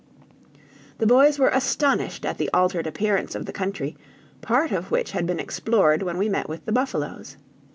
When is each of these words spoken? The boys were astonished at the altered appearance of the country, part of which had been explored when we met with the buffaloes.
The 0.97 1.05
boys 1.05 1.37
were 1.37 1.49
astonished 1.49 2.25
at 2.25 2.39
the 2.39 2.49
altered 2.55 2.87
appearance 2.87 3.35
of 3.35 3.45
the 3.45 3.53
country, 3.53 3.95
part 4.41 4.71
of 4.71 4.89
which 4.89 5.11
had 5.11 5.27
been 5.27 5.39
explored 5.39 6.01
when 6.01 6.17
we 6.17 6.27
met 6.27 6.49
with 6.49 6.65
the 6.65 6.71
buffaloes. 6.71 7.37